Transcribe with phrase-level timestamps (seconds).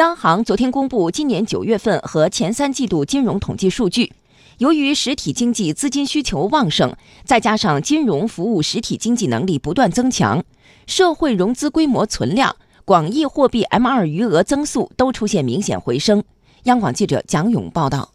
[0.00, 4.10] 央行昨天公布今年九月份和前三季度金融统计数据，
[4.56, 10.42] 由于实体经济资金需求旺盛，再加上金融服务实体经济能力不断增强，
[10.86, 16.24] 社会融资规模存量、广义货币 M2 余额增速都出现明显回升。
[16.62, 18.12] 央广记者蒋勇报道。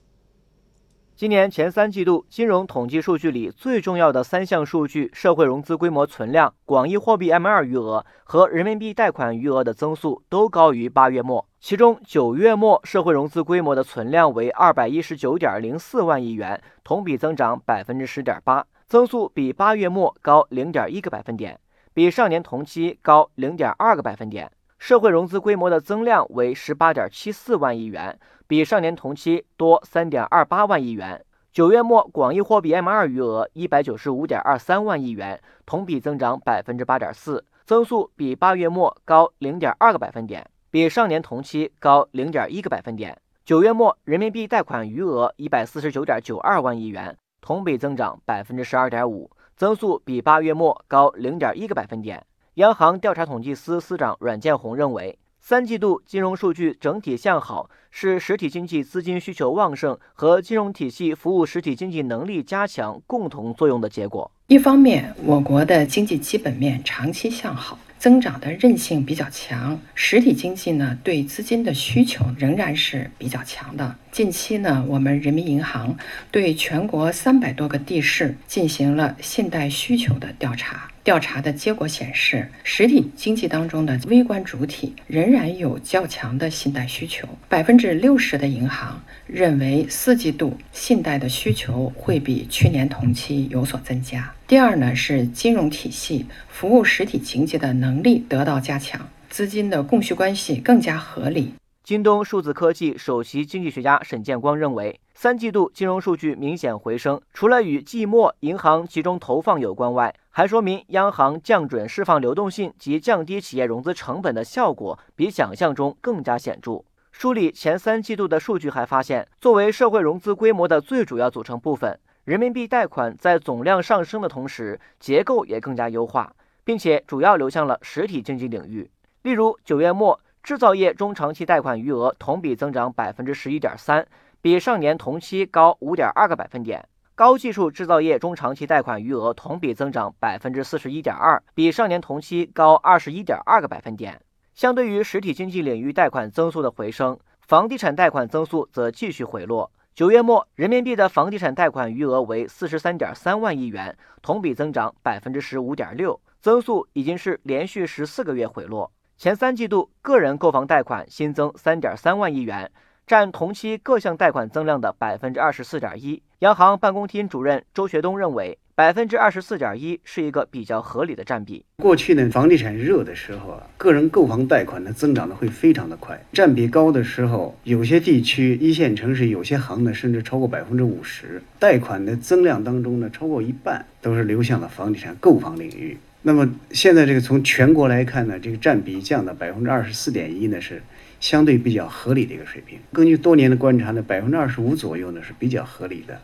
[1.17, 11.47] 今年前三季度金融统计数据里最重要的三项数据——社会融资规模存量、广义货币 M2 余额和人民币贷款余额的增速都高于八月末。
[11.61, 21.57] 其中，九月末社会融资规模的存量为二百一十九点零四万亿元，同比增长百分之十点八，增速比八月末高零点一个百分点，
[21.93, 24.51] 比上年同期高零点二个百分点。
[24.77, 28.19] 社会融资规模的增量为十八点七四万亿元。
[28.47, 31.25] 比上年同期多三点二八万亿元。
[31.51, 43.19] 九月末广义货币 M2 余额一百九十五点二三万亿元，同比增长百分之八点四，增速比八月末高零点二个百分点，比上年同期高零点一个百分点。
[43.43, 52.23] 九月末人民币贷款余额一百四十九点九二万亿元，同比增长百分之十二点五，增速比八月末高零点一个百分点。
[52.55, 55.17] 央行调查统计司司长阮建宏认为。
[55.41, 64.31] 三季度金融数据整体向好，是实体经济资金需求旺盛和金融体系服务实体经济能力加强共同作用的结果。
[64.47, 73.95] 一方面，我国的经济基本面长期向好，增长的韧性比较强，实体经济呢对资金的需求仍然是比较强的。
[74.11, 75.95] 近期呢，我们人民银行
[76.31, 80.89] 对全国三百多个地市进行了信贷需求的调查。
[81.05, 87.29] 调查的结果显示，实体经济当中的微观主体仍然有较强的信贷需求。
[87.47, 94.33] 百分之六十的银行认为，四季度信贷的需求会比去年同期有所增加。
[94.47, 101.53] 第二呢，是金融体系服务实体经济的能力得到加强，资金的供需关系更加合理。
[101.85, 116.83] 京东数字科技首席经济学家沈建光认为，三季度金融数据明显回升，除了与季末银行集中投放有关外，还说明央行降准释放流动性及降低企业融资成本的效果比想象中更加显著。
[117.11, 128.89] 梳理前三季度的数据，还发现，作为社会融资规模的最主要组成部分，人民币贷款在总量上升的同时，结构也更加优化，并且主要流向了实体经济领域。
[129.21, 130.19] 例如，九月末。
[130.45, 134.05] 制造业中长期贷款余额同比增长百分之十一点三，
[134.43, 136.87] 比上年同期高五点二个百分点。
[137.15, 144.21] 高技术制造业中长期贷款余额同比增长百分之四十一点二，比上年同期高二十一点二个百分点。
[144.53, 149.71] 相对于实体经济领域贷款增速的回升，房地产贷款增速则继续回落。
[149.95, 158.91] 九月末，人民币的房地产贷款余额为四十三点三万亿元，同比增长百分之十五点六，增速已经是连续十四个月回落。
[159.17, 162.69] 前三季度个人购房贷款新增三点三万亿元，
[163.07, 166.21] 占同期各项贷款增量的百分之二十四点一。
[166.39, 171.63] 央行办公厅主任周学东认为，百分之二十四点一是一个比较合理的占比。
[171.77, 185.97] 过去呢，房地产热的时候啊，个人购房贷款呢增长的会非常的快，占比高的时候，有些地区一线城市有些行呢甚至超过百分之五十，贷款的增量当中呢，超过一半都是流向了房地产购房领域。
[186.27, 190.81] 那么现在这个从全国来看呢，这个占比降到百分之二十四点一呢，是
[191.19, 192.79] 相对比较合理的一个水平。
[192.91, 196.19] 根据多年的观察呢，百分之二十五左右呢是比较合理的。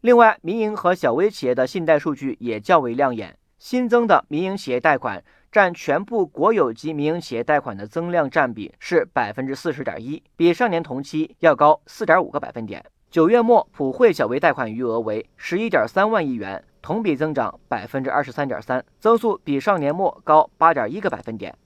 [0.00, 5.22] 另外，民营和小微企业的信贷数据也较为亮眼，新增的民营企业贷款
[5.52, 12.82] 占全部国有及民营企业贷款的增量占比是百分之四十点一，比上年同期要高四点五个百分点。
[13.10, 16.64] 九月末普惠小微贷款余额为十一点三万亿元。
[16.84, 21.56] 同比增长百分之二十三点三，增速比上年末高八点一个百分点。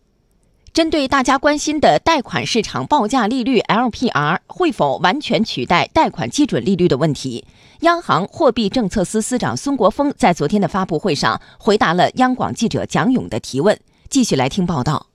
[0.73, 7.45] 针对大家关心的贷款市场报价利率 LPR 会否完全取代贷款基准利率的问题，
[7.81, 13.77] 央行货币政策司司长孙国峰在昨天的发布会上回答了央广记者蒋勇的提问。
[14.09, 15.09] 继续来听报道。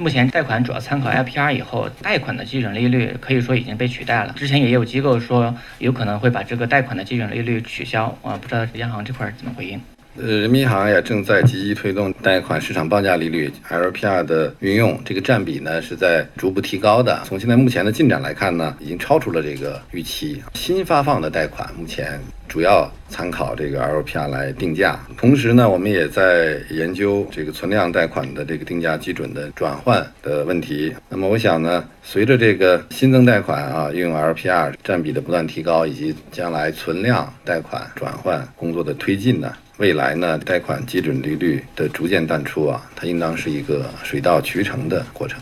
[0.00, 4.32] 目前贷款主要参考 LPR 以后，贷款的基准利率可以说已经被取代了。
[4.34, 9.78] 之前也有机构说有可能会把这个贷款的基准利率取消啊，不知道央行这块怎么回应？
[10.16, 17.20] 呃，人民银行也正在积极推动贷款市场报价利率 LPR 的运用，这个占比呢是在逐步提高的。
[17.26, 20.42] 从现在目前的进展来看呢，已经超出了这个预期。
[20.54, 22.18] 新发放的贷款目前。
[22.50, 30.92] 主要参考这个 LPR 来定价，同时呢，我们也在研究这个存量贷款的这个定价基准的转换的问题。
[31.08, 45.40] 那么，我想呢，随着这个新增贷款啊运用 LPR 占比的不断提高，以及将来存量贷款转换工作的推进呢，未来呢，贷款基准利率的逐渐淡出啊，它应当是一个水到渠成的过程。